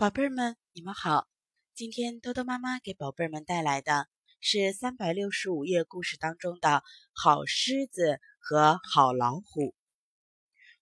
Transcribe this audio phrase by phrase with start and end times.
[0.00, 1.28] 宝贝儿们，你们好！
[1.74, 4.08] 今天豆豆妈妈给宝贝儿们带来的
[4.40, 9.74] 是三百六十五页故事当中的好狮子和好老虎。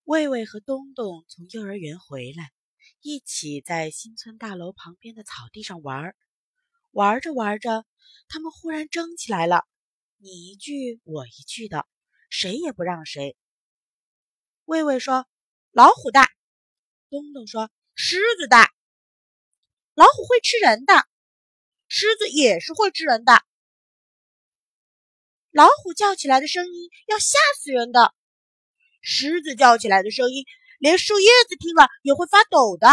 [0.05, 2.53] 魏魏和东东从幼儿园回来，
[3.01, 6.17] 一起在新村大楼旁边的草地上玩儿。
[6.93, 7.85] 玩着玩着，
[8.29, 9.65] 他们忽然争起来了，
[10.19, 11.89] 你一句我一句的，
[12.31, 13.37] 谁也不让谁。
[14.65, 15.27] 魏魏说
[15.75, 16.31] ：“老虎大。”
[17.11, 18.73] 东东说：“狮子大。”
[19.99, 21.09] 老虎会吃人的，
[21.89, 23.43] 狮子也是会吃人的。
[25.51, 28.15] 老虎叫起来的声音要吓死人的，
[29.01, 30.45] 狮子叫起来的声音
[30.79, 32.87] 连树叶子听了也会发抖的。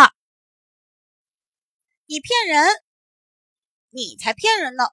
[2.08, 2.68] 你骗人，
[3.92, 4.86] 你才骗人呢！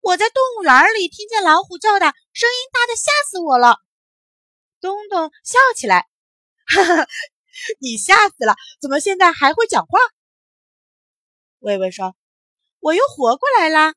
[0.00, 3.76] 我在动物园里听见老虎叫的声音大的吓死我了。
[4.80, 6.08] 东东笑起来，
[6.64, 7.06] 哈哈。
[7.78, 8.54] 你吓死了！
[8.80, 9.98] 怎么现在还会讲话？
[11.58, 12.16] 魏魏说
[12.80, 13.94] ：“我又活过来啦！”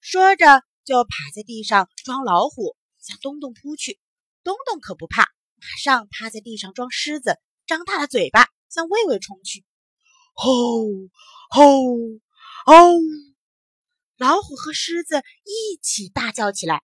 [0.00, 4.00] 说着就趴在地上装老虎，向东东扑去。
[4.42, 5.24] 东东可不怕，
[5.56, 9.64] 马上趴在地上装狮子，张大了嘴巴向魏魏冲去。
[10.32, 10.50] 吼
[11.50, 11.62] 吼
[12.64, 12.74] 吼！
[14.16, 16.82] 老虎和狮子一起大叫起来。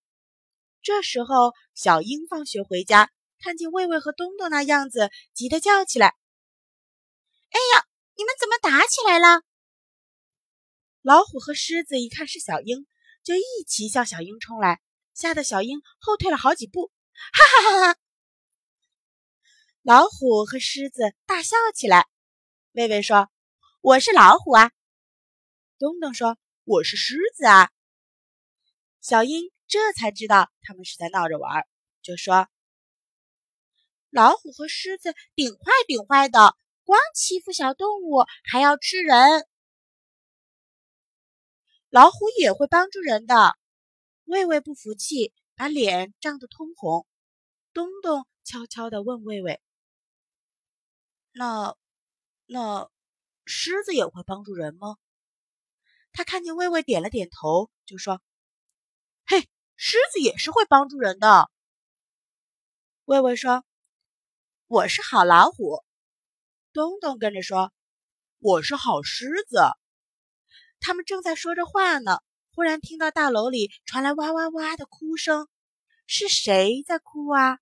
[0.83, 3.11] 这时候，小英放学回家。
[3.47, 6.17] 看见魏魏和东东那样子，急得叫起来
[7.55, 9.45] ：“哎呀，你们怎么打起来了？”
[11.01, 12.89] 老虎和狮子一看是小鹰，
[13.23, 14.81] 就一起向小鹰冲来，
[15.15, 16.91] 吓得小鹰后退了好几步。
[17.13, 18.01] 哈哈哈哈！
[19.83, 22.09] 老虎和狮子大笑起来。
[22.73, 23.31] 魏魏说
[23.81, 24.73] ：“我是老虎啊。”
[25.79, 27.71] 东东说：“我是狮子啊。”
[29.01, 31.65] 小鹰这才知道他们是在闹着玩，
[32.03, 32.49] 就说。
[34.11, 39.47] 老虎和狮子顶坏顶坏的，光欺负小动物，还要吃人。
[41.91, 43.57] 老虎也会帮助人的。
[44.25, 47.07] 魏魏不服气，把脸涨得通红。
[47.73, 49.61] 东东悄悄地问魏魏
[51.33, 51.77] ：“那
[52.47, 52.91] 那
[53.45, 54.97] 狮子也会帮助人吗？”
[56.13, 58.23] 他看见魏魏点了点头，就说
[59.27, 61.51] ：“嘿，狮子也是会帮助人的。”
[63.05, 63.65] 魏魏说。
[64.69, 65.85] 我是好老虎，
[66.73, 67.73] 东东跟着说
[68.41, 69.61] ：“我是好狮子。”
[70.83, 72.19] 他们正在说着话呢，
[72.53, 75.47] 忽然听到大楼里传来哇哇哇的哭声，
[76.09, 77.61] 是谁在哭啊？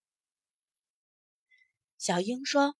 [1.98, 2.74] 小英说：“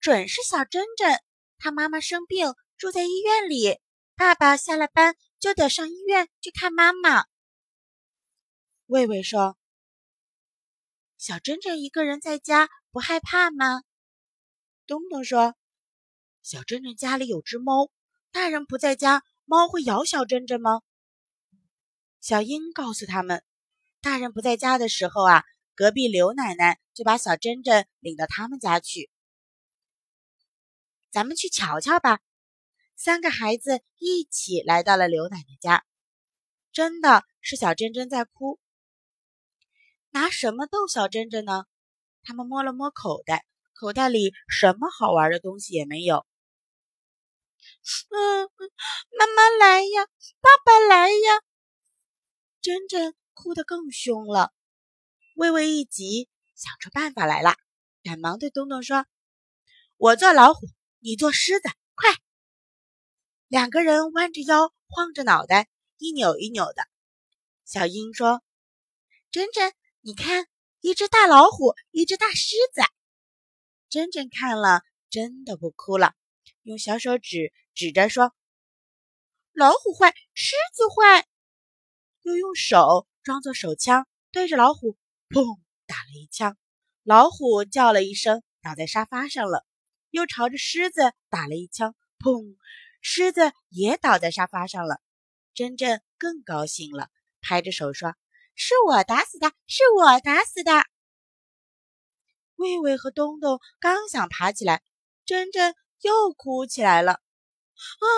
[0.00, 1.18] 准是小珍珍，
[1.56, 3.80] 她妈妈生病住在医院里，
[4.16, 7.24] 爸爸下了班就得上医院去看妈妈。”
[8.84, 9.56] 魏魏说
[11.16, 13.82] ：“小珍珍一个人在家。”不害怕吗？
[14.86, 15.54] 东东说
[16.40, 17.90] ：“小珍珍家里有只猫，
[18.32, 20.80] 大人不在家，猫会咬小珍珍吗？”
[22.22, 23.44] 小英告诉他们
[24.00, 29.10] ：“大人不在家的时候啊，隔壁刘奶奶就把小珍珍领到他们家去。
[31.10, 32.20] 咱们去瞧瞧吧。”
[32.96, 35.84] 三个孩子一起来到了刘奶奶家，
[36.72, 38.58] 真的是小珍珍在哭。
[40.08, 41.66] 拿什么逗小珍珍呢？
[42.26, 46.26] 他们摸了摸口袋，口袋里什么好玩的东西也没有。
[48.10, 48.50] 嗯，
[49.16, 50.06] 妈妈来呀，
[50.40, 51.40] 爸爸来呀！
[52.60, 54.52] 珍珍哭得更凶了。
[55.36, 57.54] 微微一急，想出办法来了，
[58.02, 59.06] 赶忙对东东说
[59.96, 60.66] ：“我做老虎，
[60.98, 62.10] 你做狮子，快！”
[63.46, 66.88] 两个人弯着腰，晃着脑袋，一扭一扭的。
[67.64, 68.42] 小英说
[69.30, 70.48] ：“珍珍，你看。”
[70.86, 72.80] 一只大老虎，一只大狮子。
[73.88, 76.14] 珍珍看了，真的不哭了，
[76.62, 78.32] 用小手指指着说
[79.52, 81.26] ：“老虎坏，狮子坏。”
[82.22, 84.96] 又用手装作手枪，对着老虎
[85.28, 86.56] 砰打了一枪。
[87.02, 89.66] 老虎叫了一声，倒在沙发上了。
[90.10, 92.56] 又朝着狮子打了一枪，砰，
[93.00, 95.00] 狮子也倒在沙发上了。
[95.52, 97.10] 珍珍更高兴了，
[97.40, 98.14] 拍着手说。
[98.56, 100.72] 是我打死的，是我打死的。
[102.56, 104.82] 魏魏和东东刚想爬起来，
[105.26, 107.20] 珍珍又哭起来了。
[108.00, 108.08] 嗯，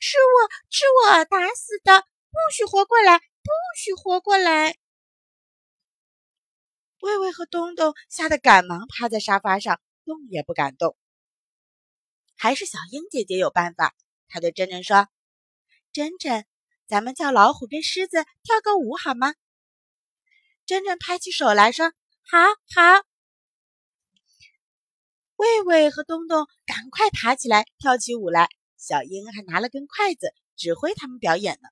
[0.00, 2.00] 是我是我打死的，
[2.30, 4.76] 不许活过来，不许活过来！
[6.98, 10.96] 魏魏和东东吓得赶忙趴在沙发上，动也不敢动。
[12.36, 13.94] 还是小英姐姐有办法，
[14.26, 15.06] 她对珍珍说
[15.92, 16.44] ：“珍珍，
[16.88, 19.32] 咱们叫老虎跟狮子跳个舞好吗？”
[20.66, 21.92] 珍珍拍起手来说
[22.28, 22.38] ：“好
[22.74, 23.06] 好。”
[25.36, 31.68] 魏魏和东东赶快爬起来跳起舞来，小英还拿了根筷子指挥他们表演呢。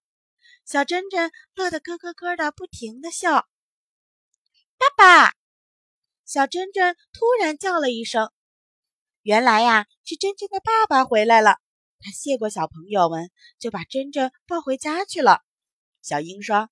[0.64, 3.48] 小珍珍乐得咯咯咯的不停的笑。
[4.76, 5.34] 爸爸，
[6.24, 8.30] 小珍珍突然叫了一声，
[9.22, 11.58] 原来呀是珍珍的爸爸回来了。
[12.00, 15.40] 他谢过小朋友们，就把珍珍抱回家去了。
[16.02, 16.68] 小英说：“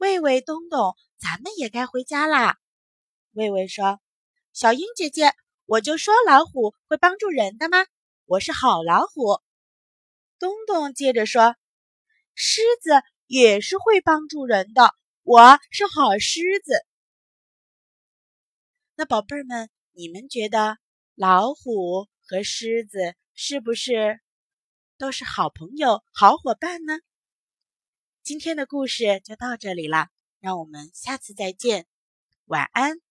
[0.00, 2.56] 喂喂、东东，咱们也该回家啦。”
[3.32, 4.00] 魏魏说
[4.52, 5.32] ：“小英姐姐。”
[5.66, 7.86] 我就说老虎会帮助人的吗？
[8.24, 9.40] 我是好老虎。
[10.40, 11.54] 东东接着说
[12.34, 12.90] ：“狮子
[13.28, 16.72] 也是会帮助人的，我是好狮子。”
[18.96, 20.78] 那宝贝儿们，你们觉得
[21.14, 24.18] 老虎和狮子是不是
[24.98, 26.94] 都是好朋友、好伙伴呢？
[28.22, 30.08] 今天的故事就到这里了，
[30.40, 31.86] 让我们下次再见，
[32.44, 33.09] 晚安。